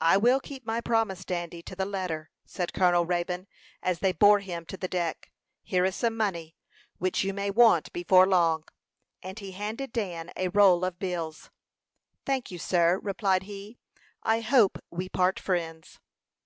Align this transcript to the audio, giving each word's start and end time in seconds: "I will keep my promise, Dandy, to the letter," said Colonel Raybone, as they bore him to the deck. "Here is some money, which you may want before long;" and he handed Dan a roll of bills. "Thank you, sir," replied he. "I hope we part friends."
"I 0.00 0.16
will 0.16 0.40
keep 0.40 0.64
my 0.64 0.80
promise, 0.80 1.22
Dandy, 1.22 1.60
to 1.64 1.76
the 1.76 1.84
letter," 1.84 2.30
said 2.46 2.72
Colonel 2.72 3.04
Raybone, 3.04 3.46
as 3.82 3.98
they 3.98 4.10
bore 4.12 4.38
him 4.40 4.64
to 4.64 4.78
the 4.78 4.88
deck. 4.88 5.30
"Here 5.62 5.84
is 5.84 5.94
some 5.96 6.16
money, 6.16 6.56
which 6.96 7.24
you 7.24 7.34
may 7.34 7.50
want 7.50 7.92
before 7.92 8.26
long;" 8.26 8.64
and 9.22 9.38
he 9.38 9.52
handed 9.52 9.92
Dan 9.92 10.30
a 10.34 10.48
roll 10.48 10.82
of 10.82 10.98
bills. 10.98 11.50
"Thank 12.24 12.50
you, 12.50 12.56
sir," 12.58 13.00
replied 13.00 13.42
he. 13.42 13.76
"I 14.22 14.40
hope 14.40 14.78
we 14.90 15.10
part 15.10 15.38
friends." 15.38 15.98